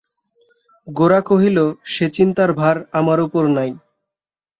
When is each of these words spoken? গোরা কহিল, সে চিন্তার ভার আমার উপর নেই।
গোরা 0.87 1.19
কহিল, 1.21 1.57
সে 1.85 2.05
চিন্তার 2.15 2.49
ভার 2.53 2.75
আমার 2.99 3.19
উপর 3.21 3.43
নেই। 3.57 3.71